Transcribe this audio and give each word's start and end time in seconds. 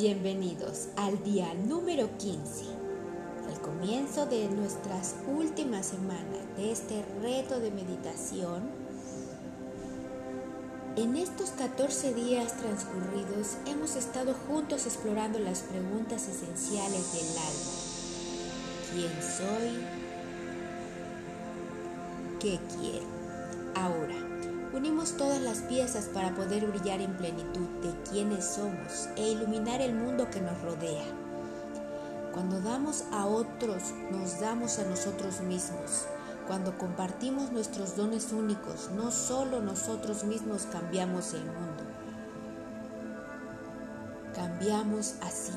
Bienvenidos 0.00 0.88
al 0.96 1.22
día 1.24 1.52
número 1.68 2.08
15, 2.16 2.64
el 3.52 3.60
comienzo 3.60 4.24
de 4.24 4.48
nuestras 4.48 5.14
últimas 5.26 5.84
semanas 5.84 6.38
de 6.56 6.72
este 6.72 7.04
reto 7.20 7.60
de 7.60 7.70
meditación. 7.70 8.62
En 10.96 11.16
estos 11.16 11.50
14 11.50 12.14
días 12.14 12.56
transcurridos 12.56 13.58
hemos 13.66 13.94
estado 13.94 14.32
juntos 14.48 14.86
explorando 14.86 15.38
las 15.38 15.60
preguntas 15.60 16.26
esenciales 16.28 17.12
del 17.12 17.28
alma. 17.36 17.74
¿Quién 18.94 19.12
soy? 19.22 19.84
¿Qué 22.40 22.58
quiero? 22.74 23.06
Ahora, 23.74 24.16
Unimos 24.80 25.14
todas 25.18 25.42
las 25.42 25.58
piezas 25.58 26.06
para 26.06 26.34
poder 26.34 26.64
brillar 26.64 27.02
en 27.02 27.14
plenitud 27.14 27.68
de 27.82 27.92
quienes 28.10 28.46
somos 28.46 29.10
e 29.14 29.28
iluminar 29.28 29.82
el 29.82 29.94
mundo 29.94 30.30
que 30.30 30.40
nos 30.40 30.58
rodea. 30.62 31.04
Cuando 32.32 32.62
damos 32.62 33.04
a 33.12 33.26
otros, 33.26 33.92
nos 34.10 34.40
damos 34.40 34.78
a 34.78 34.84
nosotros 34.84 35.42
mismos. 35.42 36.06
Cuando 36.46 36.78
compartimos 36.78 37.52
nuestros 37.52 37.94
dones 37.94 38.32
únicos, 38.32 38.88
no 38.96 39.10
solo 39.10 39.60
nosotros 39.60 40.24
mismos 40.24 40.66
cambiamos 40.72 41.34
el 41.34 41.44
mundo. 41.44 41.84
Cambiamos 44.34 45.16
así, 45.20 45.52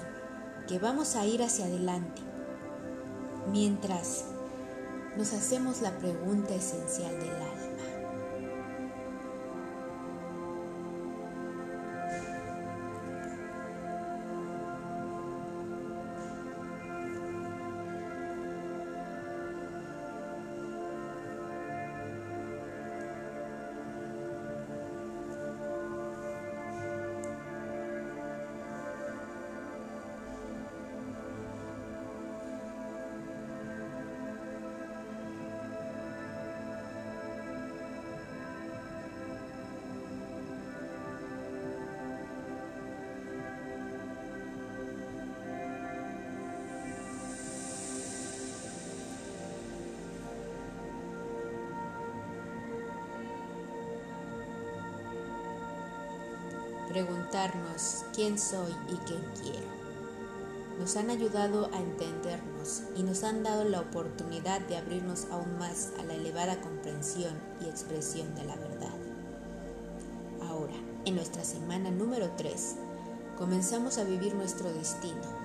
que 0.67 0.79
vamos 0.79 1.15
a 1.15 1.25
ir 1.25 1.43
hacia 1.43 1.67
adelante. 1.67 2.21
Mientras 3.49 4.25
nos 5.15 5.31
hacemos 5.31 5.81
la 5.81 5.97
pregunta 5.97 6.53
esencial 6.53 7.17
del 7.21 7.31
alma. 7.31 7.52
Preguntarnos 56.93 58.05
quién 58.13 58.37
soy 58.37 58.71
y 58.87 58.95
qué 59.07 59.17
quiero. 59.41 59.73
Nos 60.79 60.95
han 60.95 61.09
ayudado 61.09 61.71
a 61.73 61.79
entendernos 61.79 62.83
y 62.95 63.01
nos 63.01 63.23
han 63.23 63.41
dado 63.41 63.63
la 63.63 63.81
oportunidad 63.81 64.61
de 64.61 64.77
abrirnos 64.77 65.25
aún 65.31 65.57
más 65.57 65.91
a 65.99 66.03
la 66.03 66.13
elevada 66.13 66.61
comprensión 66.61 67.33
y 67.61 67.67
expresión 67.67 68.35
de 68.35 68.43
la 68.43 68.55
verdad. 68.55 68.93
Ahora, 70.47 70.75
en 71.05 71.15
nuestra 71.15 71.43
semana 71.43 71.89
número 71.89 72.29
3, 72.37 72.75
comenzamos 73.39 73.97
a 73.97 74.03
vivir 74.03 74.35
nuestro 74.35 74.71
destino. 74.71 75.43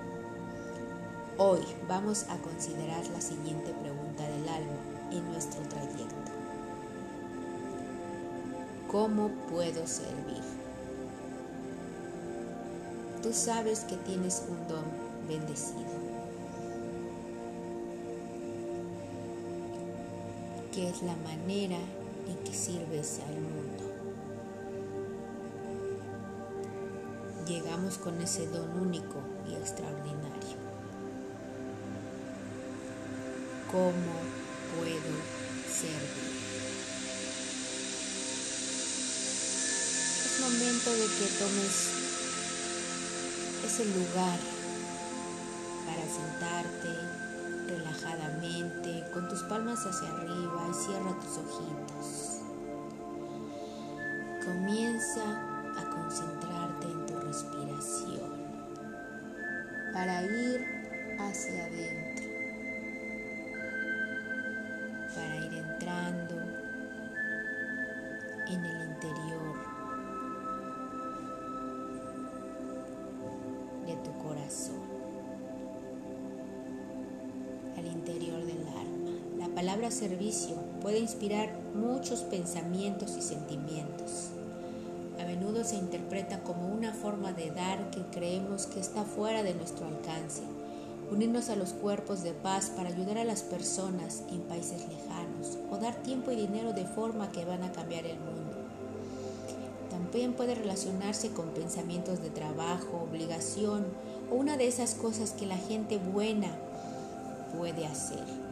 Hoy 1.38 1.60
vamos 1.88 2.24
a 2.28 2.36
considerar 2.38 3.06
la 3.06 3.22
siguiente 3.22 3.72
pregunta 3.72 4.28
del 4.28 4.46
alma 4.50 5.12
en 5.12 5.24
nuestro 5.32 5.62
trayecto. 5.62 6.14
¿Cómo 8.90 9.28
puedo 9.50 9.86
servir? 9.86 10.67
Tú 13.28 13.34
sabes 13.34 13.80
que 13.80 13.94
tienes 13.98 14.42
un 14.48 14.56
don 14.68 14.84
bendecido. 15.28 15.84
Que 20.72 20.88
es 20.88 21.02
la 21.02 21.14
manera 21.16 21.76
en 22.26 22.38
que 22.42 22.54
sirves 22.54 23.20
al 23.28 23.34
mundo. 23.34 23.84
Llegamos 27.46 27.98
con 27.98 28.18
ese 28.22 28.46
don 28.46 28.80
único 28.80 29.20
y 29.46 29.56
extraordinario. 29.56 30.56
¿Cómo 33.70 34.14
puedo 34.74 35.14
servir? 35.70 36.28
Es 40.24 40.40
momento 40.40 40.92
de 40.92 41.06
que 41.18 41.26
tomes 41.38 41.97
ese 43.78 43.84
lugar 43.96 44.38
para 45.86 46.02
sentarte 46.08 46.92
relajadamente 47.68 49.04
con 49.12 49.28
tus 49.28 49.42
palmas 49.44 49.86
hacia 49.86 50.08
arriba 50.08 50.66
y 50.68 50.74
cierra 50.74 51.14
tus 51.20 51.38
ojitos. 51.38 52.40
Comienza 54.44 55.22
a 55.78 55.90
concentrarte 55.90 56.86
en 56.86 57.06
tu 57.06 57.20
respiración 57.20 58.32
para 59.92 60.24
ir 60.24 61.16
hacia 61.20 61.66
adentro, 61.66 62.17
palabra 79.68 79.90
servicio 79.90 80.56
puede 80.80 80.98
inspirar 80.98 81.52
muchos 81.74 82.20
pensamientos 82.20 83.18
y 83.18 83.20
sentimientos. 83.20 84.30
A 85.20 85.26
menudo 85.26 85.62
se 85.62 85.76
interpreta 85.76 86.42
como 86.42 86.68
una 86.68 86.94
forma 86.94 87.34
de 87.34 87.50
dar 87.50 87.90
que 87.90 88.00
creemos 88.10 88.64
que 88.64 88.80
está 88.80 89.04
fuera 89.04 89.42
de 89.42 89.52
nuestro 89.52 89.86
alcance. 89.86 90.40
Unirnos 91.10 91.50
a 91.50 91.56
los 91.56 91.74
cuerpos 91.74 92.22
de 92.22 92.32
paz 92.32 92.72
para 92.74 92.88
ayudar 92.88 93.18
a 93.18 93.24
las 93.24 93.42
personas 93.42 94.22
en 94.30 94.40
países 94.40 94.88
lejanos 94.88 95.58
o 95.70 95.76
dar 95.76 95.96
tiempo 95.96 96.30
y 96.30 96.36
dinero 96.36 96.72
de 96.72 96.86
forma 96.86 97.30
que 97.30 97.44
van 97.44 97.62
a 97.62 97.70
cambiar 97.70 98.06
el 98.06 98.18
mundo. 98.20 98.56
También 99.90 100.32
puede 100.32 100.54
relacionarse 100.54 101.32
con 101.32 101.50
pensamientos 101.50 102.22
de 102.22 102.30
trabajo, 102.30 103.06
obligación 103.06 103.84
o 104.32 104.36
una 104.36 104.56
de 104.56 104.66
esas 104.66 104.94
cosas 104.94 105.32
que 105.32 105.44
la 105.44 105.58
gente 105.58 105.98
buena 105.98 106.56
puede 107.54 107.84
hacer. 107.84 108.47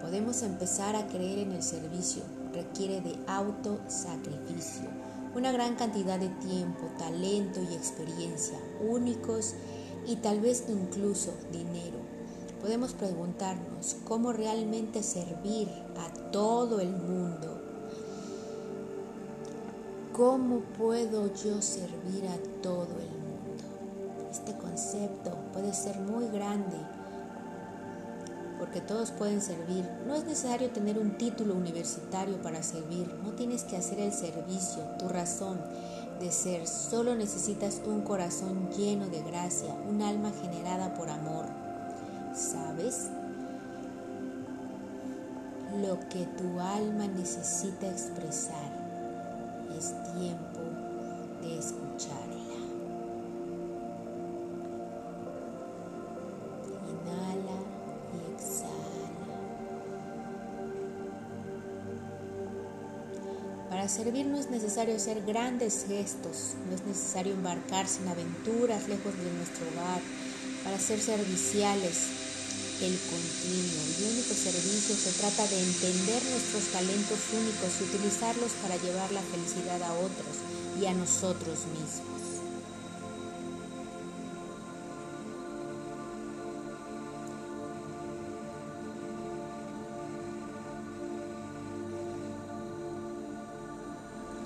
Podemos 0.00 0.42
empezar 0.42 0.96
a 0.96 1.06
creer 1.06 1.40
en 1.40 1.52
el 1.52 1.62
servicio. 1.62 2.22
Requiere 2.52 3.00
de 3.00 3.16
autosacrificio, 3.26 4.88
una 5.34 5.52
gran 5.52 5.76
cantidad 5.76 6.18
de 6.18 6.28
tiempo, 6.28 6.90
talento 6.98 7.60
y 7.62 7.74
experiencia, 7.74 8.58
únicos 8.80 9.54
y 10.06 10.16
tal 10.16 10.40
vez 10.40 10.64
incluso 10.68 11.32
dinero. 11.52 11.98
Podemos 12.60 12.92
preguntarnos 12.94 13.96
cómo 14.04 14.32
realmente 14.32 15.02
servir 15.02 15.68
a 15.96 16.30
todo 16.30 16.80
el 16.80 16.90
mundo 16.90 17.70
¿Cómo 20.20 20.60
puedo 20.76 21.32
yo 21.32 21.62
servir 21.62 22.26
a 22.26 22.36
todo 22.60 22.98
el 22.98 23.08
mundo? 23.08 23.64
Este 24.30 24.54
concepto 24.54 25.30
puede 25.52 25.72
ser 25.72 25.98
muy 26.00 26.26
grande 26.28 26.76
porque 28.60 28.82
todos 28.82 29.10
pueden 29.10 29.40
servir. 29.40 29.90
No 30.06 30.14
es 30.14 30.24
necesario 30.26 30.68
tener 30.68 30.98
un 30.98 31.16
título 31.16 31.54
universitario 31.54 32.40
para 32.42 32.62
servir. 32.62 33.12
No 33.24 33.30
tienes 33.30 33.64
que 33.64 33.78
hacer 33.78 33.98
el 33.98 34.12
servicio, 34.12 34.82
tu 34.98 35.08
razón 35.08 35.58
de 36.20 36.30
ser. 36.30 36.68
Solo 36.68 37.14
necesitas 37.14 37.80
un 37.86 38.02
corazón 38.02 38.68
lleno 38.76 39.08
de 39.08 39.22
gracia, 39.22 39.74
un 39.88 40.02
alma 40.02 40.30
generada 40.42 40.92
por 40.92 41.08
amor. 41.08 41.46
¿Sabes? 42.34 43.08
Lo 45.80 45.98
que 46.10 46.26
tu 46.26 46.60
alma 46.60 47.06
necesita 47.06 47.88
expresar 47.88 48.70
es 49.76 49.94
tiempo 50.12 50.60
de 51.40 51.58
escucharla. 51.58 52.29
Para 63.80 63.88
servir 63.88 64.26
no 64.26 64.38
es 64.38 64.50
necesario 64.50 64.94
hacer 64.94 65.22
grandes 65.24 65.86
gestos, 65.88 66.52
no 66.68 66.76
es 66.76 66.84
necesario 66.84 67.32
embarcarse 67.32 68.02
en 68.02 68.08
aventuras 68.08 68.86
lejos 68.90 69.16
de 69.16 69.32
nuestro 69.32 69.64
hogar, 69.72 70.02
para 70.62 70.78
ser 70.78 71.00
serviciales. 71.00 71.96
El 72.82 72.92
continuo 73.08 73.80
y 73.96 74.12
único 74.12 74.34
servicio 74.34 74.94
se 74.94 75.18
trata 75.18 75.46
de 75.48 75.64
entender 75.64 76.22
nuestros 76.28 76.64
talentos 76.76 77.20
únicos 77.32 77.80
y 77.80 77.84
utilizarlos 77.84 78.52
para 78.60 78.76
llevar 78.76 79.12
la 79.12 79.22
felicidad 79.22 79.82
a 79.82 79.94
otros 79.94 80.36
y 80.78 80.84
a 80.84 80.92
nosotros 80.92 81.64
mismos. 81.72 82.19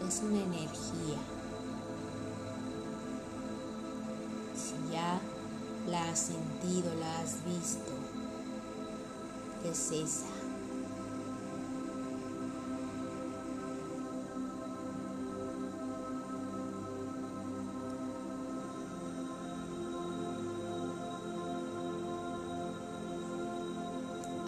Es 0.06 0.20
una 0.22 0.42
energía. 0.42 1.18
Si 4.54 4.92
ya 4.92 5.20
la 5.88 6.10
has 6.10 6.18
sentido, 6.18 6.94
la 7.00 7.20
has 7.20 7.44
visto, 7.44 7.92
es 9.64 9.90
esa. 9.92 10.26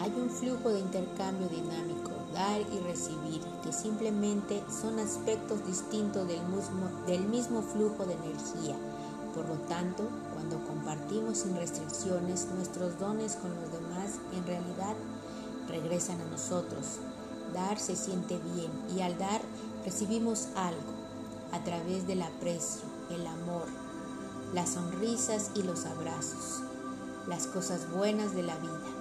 Hay 0.01 0.13
un 0.13 0.31
flujo 0.31 0.69
de 0.69 0.81
intercambio 0.81 1.49
dinámico 1.49 2.16
dar 2.37 2.61
y 2.61 2.79
recibir, 2.81 3.41
que 3.65 3.73
simplemente 3.73 4.63
son 4.69 4.99
aspectos 4.99 5.67
distintos 5.67 6.29
del 6.29 7.23
mismo, 7.29 7.63
flujo 7.63 8.05
de 8.05 8.13
energía. 8.13 8.77
Por 9.35 9.49
lo 9.49 9.55
tanto, 9.67 10.05
cuando 10.35 10.63
compartimos 10.67 11.39
sin 11.39 11.57
restricciones 11.57 12.47
nuestros 12.55 12.99
dones 12.99 13.37
con 13.37 13.51
los 13.55 13.73
demás, 13.73 14.19
en 14.37 14.47
realidad 14.47 14.95
regresan 15.67 16.21
a 16.21 16.25
nosotros. 16.27 16.99
Dar 17.55 17.79
se 17.79 17.97
siente 17.97 18.39
bien 18.55 18.71
y 18.95 19.01
al 19.01 19.17
dar 19.17 19.41
recibimos 19.85 20.49
algo 20.57 20.93
a 21.53 21.65
través 21.65 22.07
del 22.07 22.21
aprecio, 22.21 22.83
el 23.11 23.27
amor, 23.27 23.65
las 24.53 24.71
sonrisas 24.71 25.53
y 25.55 25.63
los 25.63 25.87
abrazos, 25.87 26.63
las 27.27 27.47
cosas 27.47 27.91
buenas 27.91 28.35
de 28.35 28.43
la 28.43 28.57
vida. 28.57 28.96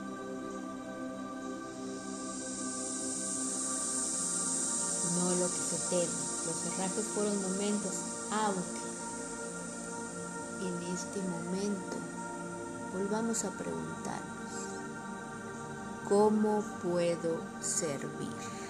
No 5.15 5.29
lo 5.35 5.47
que 5.47 5.59
se 5.59 5.77
teme. 5.89 6.25
Los 6.45 6.65
herrajes 6.65 7.06
fueron 7.13 7.41
momentos, 7.41 7.94
aunque 8.31 8.85
en 10.62 10.94
este 10.94 11.21
momento 11.21 11.97
volvamos 12.94 13.44
a 13.44 13.51
preguntarnos, 13.51 14.51
¿cómo 16.07 16.63
puedo 16.83 17.39
servir? 17.62 18.64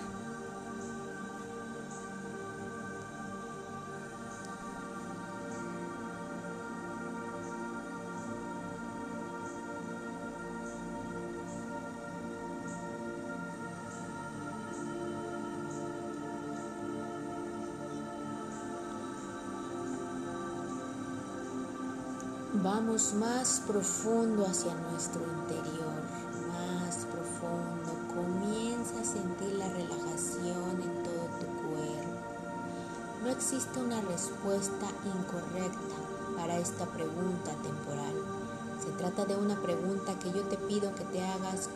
Vamos 22.65 23.13
más 23.13 23.61
profundo 23.67 24.43
hacia 24.43 24.73
nuestro 24.73 25.21
interior, 25.21 26.01
más 26.49 27.05
profundo. 27.05 27.93
Comienza 28.11 29.01
a 29.01 29.03
sentir 29.03 29.53
la 29.53 29.69
relajación 29.69 30.81
en 30.81 31.03
todo 31.03 31.25
tu 31.39 31.45
cuerpo. 31.61 32.09
No 33.21 33.29
existe 33.29 33.79
una 33.79 34.01
respuesta 34.01 34.87
incorrecta 35.05 35.95
para 36.35 36.57
esta 36.57 36.87
pregunta 36.87 37.51
temporal. 37.61 38.15
Se 38.83 38.89
trata 38.97 39.25
de 39.25 39.35
una 39.35 39.61
pregunta 39.61 40.17
que 40.17 40.31
yo 40.31 40.41
te 40.45 40.57
pido 40.57 40.95
que 40.95 41.03
te 41.03 41.23
hagas 41.23 41.69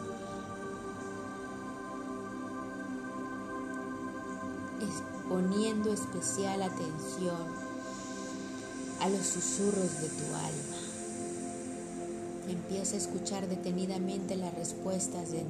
poniendo 5.29 5.93
especial 5.93 6.63
atención 6.63 7.68
a 8.99 9.09
los 9.09 9.25
susurros 9.25 10.01
de 10.01 10.07
tu 10.09 10.25
alma. 10.35 10.77
Empieza 12.49 12.95
a 12.95 12.97
escuchar 12.97 13.47
detenidamente 13.47 14.35
las 14.35 14.53
respuestas 14.55 15.31
de, 15.31 15.43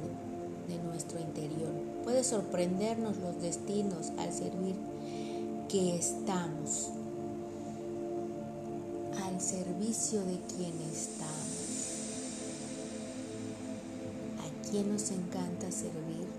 de 0.68 0.82
nuestro 0.84 1.18
interior. 1.18 1.72
Puede 2.04 2.24
sorprendernos 2.24 3.16
los 3.18 3.40
destinos 3.40 4.10
al 4.18 4.32
servir 4.32 4.76
que 5.68 5.96
estamos, 5.96 6.90
al 9.24 9.40
servicio 9.40 10.20
de 10.20 10.38
quien 10.56 10.74
estamos. 10.92 11.30
¿A 14.38 14.70
quién 14.70 14.92
nos 14.92 15.10
encanta 15.10 15.70
servir? 15.70 16.29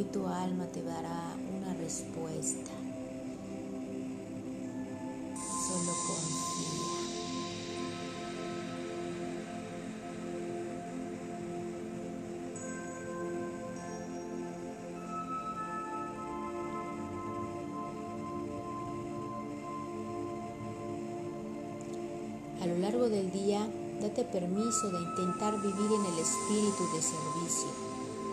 Hoy 0.00 0.06
tu 0.06 0.26
alma 0.26 0.64
te 0.72 0.82
dará 0.82 1.36
una 1.58 1.74
respuesta. 1.74 2.70
Solo 5.68 5.92
confía. 6.06 6.88
A 22.62 22.66
lo 22.66 22.78
largo 22.78 23.10
del 23.10 23.30
día, 23.32 23.68
date 24.00 24.24
permiso 24.24 24.90
de 24.92 25.02
intentar 25.02 25.60
vivir 25.60 25.92
en 25.92 26.06
el 26.06 26.18
espíritu 26.20 26.84
de 26.94 27.02
servicio. 27.02 27.89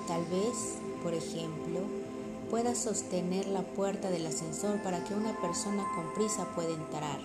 Tal 0.08 0.26
vez 0.26 0.78
por 1.04 1.14
ejemplo, 1.14 1.82
pueda 2.50 2.76
sostener 2.76 3.48
la 3.48 3.62
puerta 3.62 4.10
del 4.10 4.26
ascensor 4.26 4.82
para 4.82 5.04
que 5.04 5.14
una 5.14 5.40
persona 5.40 5.86
con 5.96 6.14
prisa 6.14 6.46
pueda 6.56 6.74
entrar 6.74 7.20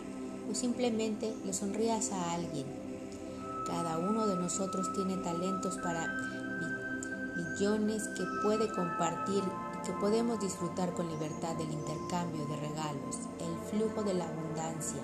o 0.50 0.54
simplemente 0.54 1.34
le 1.44 1.52
sonrías 1.52 2.12
a 2.12 2.32
alguien. 2.32 2.66
Cada 3.66 3.98
uno 3.98 4.26
de 4.26 4.36
nosotros 4.36 4.92
tiene 4.94 5.16
talentos 5.16 5.78
para 5.78 6.06
millones 7.36 8.08
que 8.16 8.24
puede 8.42 8.68
compartir 8.72 9.42
que 9.84 9.92
podemos 9.94 10.40
disfrutar 10.40 10.92
con 10.92 11.08
libertad 11.08 11.56
del 11.56 11.72
intercambio 11.72 12.46
de 12.46 12.56
regalos, 12.56 13.18
el 13.40 13.68
flujo 13.70 14.04
de 14.04 14.14
la 14.14 14.28
abundancia, 14.28 15.02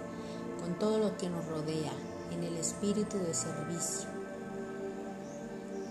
con 0.60 0.78
todo 0.78 0.98
lo 0.98 1.16
que 1.16 1.30
nos 1.30 1.44
rodea, 1.46 1.92
en 2.30 2.44
el 2.44 2.56
espíritu 2.56 3.16
de 3.18 3.34
servicio. 3.34 4.17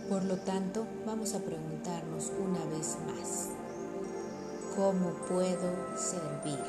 Por 0.10 0.24
lo 0.24 0.38
tanto, 0.38 0.88
vamos 1.06 1.34
a 1.34 1.40
preguntarnos 1.40 2.32
una 2.40 2.64
vez 2.66 2.96
más, 3.06 3.50
¿cómo 4.74 5.12
puedo 5.28 5.98
servir? 5.98 6.60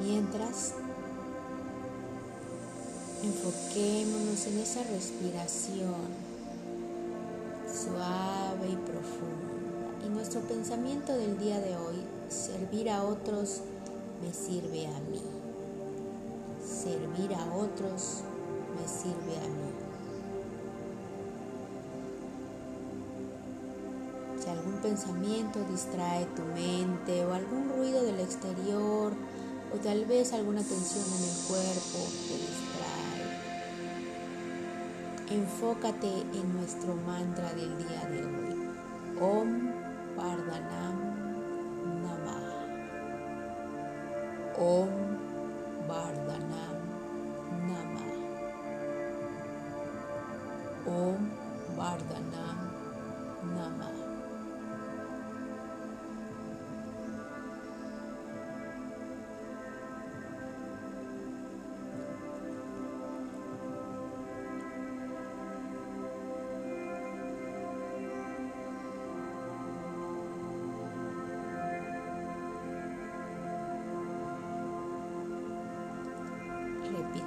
Mientras 0.00 0.74
Enfoquémonos 3.44 4.46
en 4.46 4.58
esa 4.58 4.82
respiración 4.84 5.94
suave 7.66 8.70
y 8.72 8.76
profunda. 8.76 10.06
Y 10.06 10.08
nuestro 10.08 10.40
pensamiento 10.40 11.14
del 11.14 11.38
día 11.38 11.60
de 11.60 11.76
hoy, 11.76 11.96
servir 12.30 12.88
a 12.88 13.04
otros 13.04 13.60
me 14.22 14.32
sirve 14.32 14.86
a 14.86 14.98
mí. 15.10 15.20
Servir 16.64 17.34
a 17.34 17.54
otros 17.54 18.22
me 18.80 18.88
sirve 18.88 19.36
a 19.36 19.48
mí. 19.48 19.72
Si 24.42 24.48
algún 24.48 24.80
pensamiento 24.80 25.58
distrae 25.70 26.24
tu 26.34 26.42
mente 26.42 27.26
o 27.26 27.34
algún 27.34 27.68
ruido 27.76 28.02
del 28.04 28.20
exterior 28.20 29.12
o 29.74 29.76
tal 29.82 30.06
vez 30.06 30.32
alguna 30.32 30.62
tensión 30.62 31.04
en 31.04 31.24
el 31.24 31.46
cuerpo 31.46 31.98
Enfócate 35.30 36.20
en 36.34 36.54
nuestro 36.54 36.94
mantra 36.96 37.50
del 37.54 37.78
día 37.78 38.04
de 38.10 38.26
hoy. 38.26 38.68
Om 39.18 39.70
Vardhanam 40.16 40.98
Namah. 42.02 42.66
Om 44.58 45.03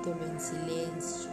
Repítelo 0.08 0.32
en 0.32 0.40
silencio. 0.40 1.32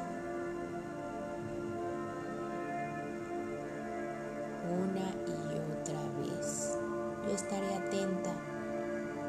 Una 4.68 5.10
y 5.26 5.58
otra 5.72 6.00
vez. 6.18 6.78
Yo 7.24 7.30
estaré 7.30 7.74
atenta 7.74 8.34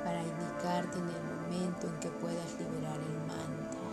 para 0.04 0.22
indicarte 0.24 0.98
en 0.98 1.10
el 1.10 1.24
momento 1.24 1.88
en 1.88 2.00
que 2.00 2.10
puedas 2.10 2.60
liberar 2.60 3.00
el 3.00 3.18
mantra. 3.28 3.86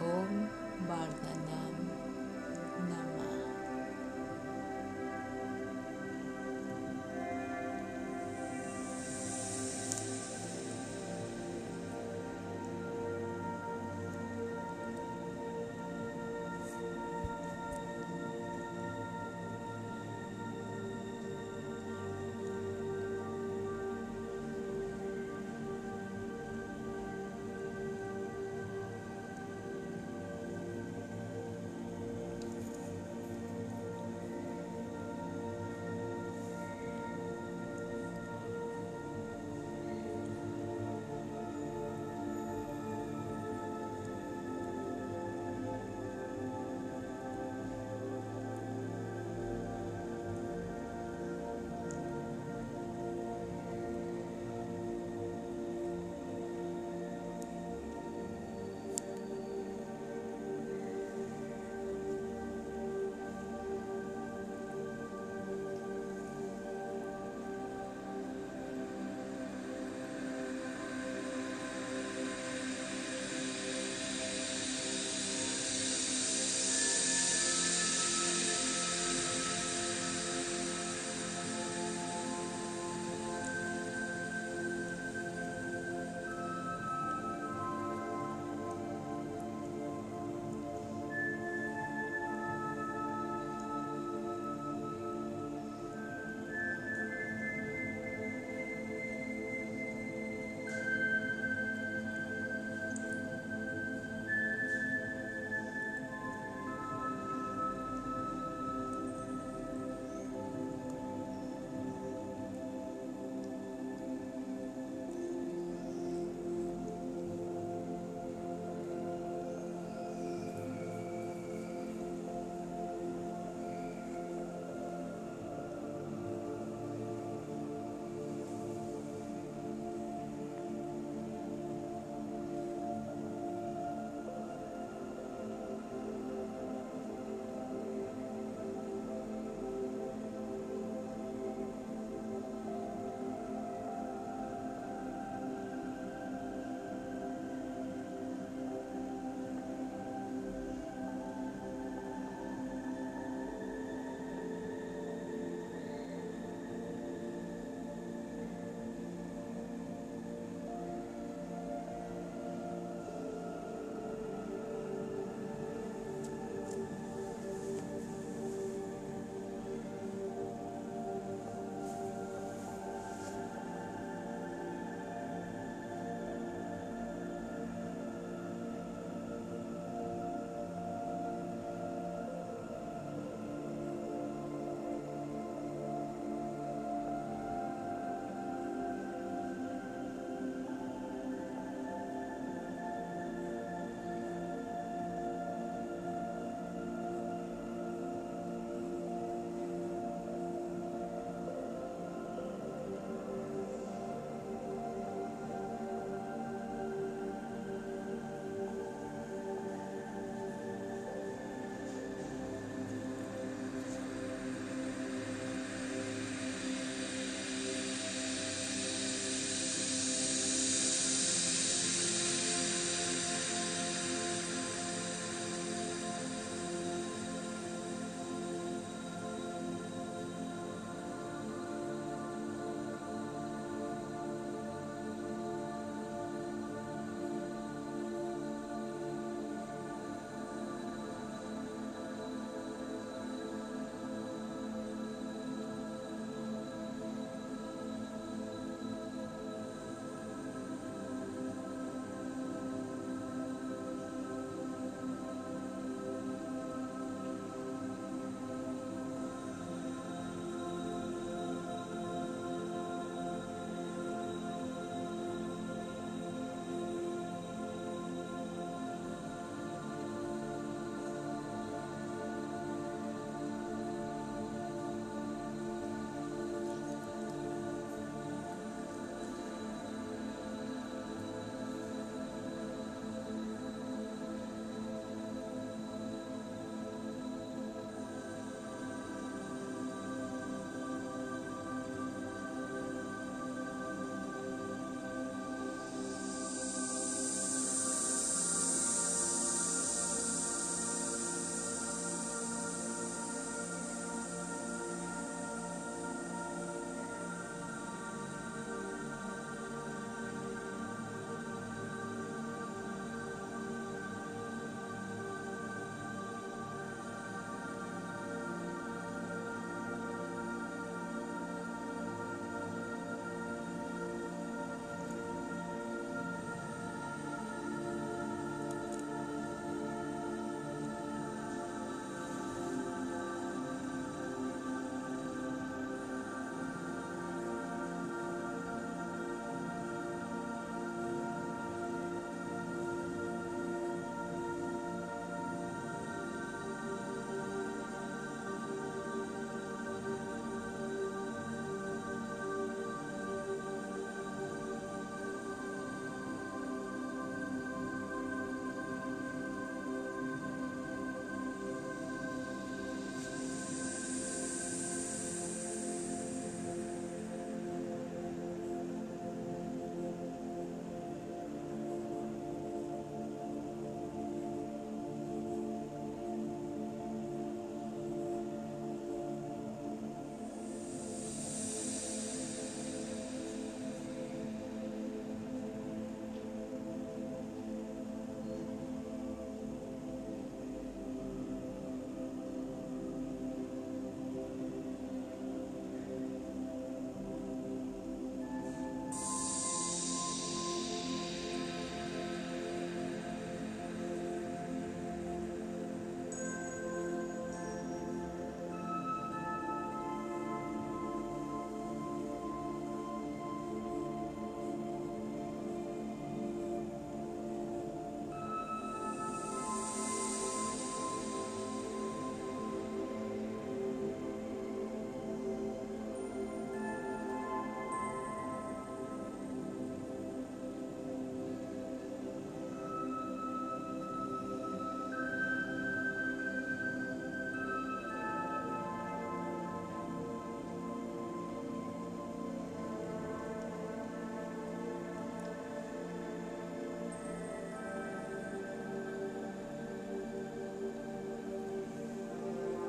Om 0.00 0.88
Vardhanam 0.88 1.81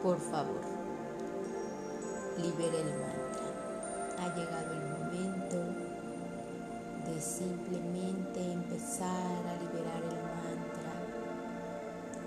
por 0.04 0.20
favor, 0.20 0.60
libere 2.38 2.82
el 2.82 3.00
mantra. 3.00 3.48
Ha 4.20 4.36
llegado 4.36 4.74
el 4.74 4.84
momento 4.90 5.58
de 7.06 7.22
simplemente 7.22 8.52
empezar 8.52 9.08
a 9.48 9.56
liberar 9.64 10.04
el 10.04 10.20
mantra, 10.36 10.92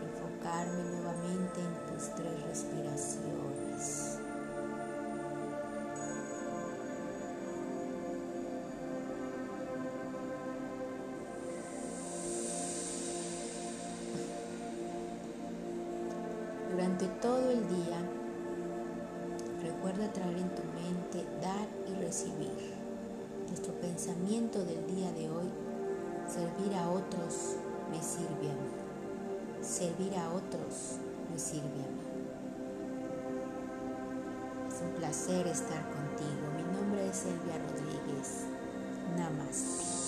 enfocarme 0.03 0.85
nuevamente 0.85 1.61
en 1.61 1.93
tus 1.93 2.15
tres 2.15 2.43
respiraciones. 2.45 4.16
Durante 16.99 17.21
todo 17.21 17.51
el 17.51 17.69
día, 17.69 17.99
recuerda 19.63 20.11
traer 20.15 20.39
en 20.39 20.49
tu 20.55 20.63
mente 20.63 21.29
dar 21.43 21.69
y 21.87 21.95
recibir. 22.03 22.75
Nuestro 23.49 23.75
pensamiento 23.75 24.65
del 24.65 24.87
día 24.87 25.13
de 25.13 25.29
hoy, 25.29 25.51
servir 26.27 26.75
a 26.75 26.89
otros 26.89 27.57
me 27.91 28.03
sirve 28.03 28.51
a 28.51 28.55
mí. 28.55 29.61
Servir 29.61 30.15
a 30.17 30.31
otros 30.31 30.97
me 31.31 31.39
sirve 31.39 31.67
a 31.67 31.91
mí. 31.91 32.07
Es 34.69 34.81
un 34.81 34.93
placer 34.93 35.47
estar 35.49 35.83
contigo. 35.91 36.49
Mi 36.57 36.63
nombre 36.79 37.07
es 37.09 37.27
Elvia 37.27 37.59
Rodríguez. 37.59 38.47
Namaste. 39.19 40.06